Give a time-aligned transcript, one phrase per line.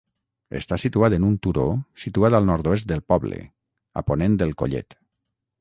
[0.59, 1.67] Està situat en un turó
[2.05, 3.41] situat al nord-oest del poble,
[4.03, 4.99] a ponent del Collet.